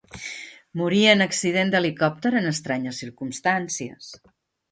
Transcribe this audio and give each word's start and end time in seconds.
Morí 0.79 1.01
en 1.09 1.21
accident 1.25 1.73
d'helicòpter 1.75 2.33
en 2.41 2.49
estranyes 2.53 3.03
circumstàncies. 3.05 4.09